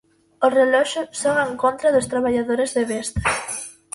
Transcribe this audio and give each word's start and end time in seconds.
O 0.45 0.47
reloxo 0.59 1.01
xoga 1.21 1.43
en 1.49 1.55
contra 1.63 1.93
dos 1.95 2.09
traballadores 2.11 2.71
de 2.75 2.83
Vestas. 2.91 3.33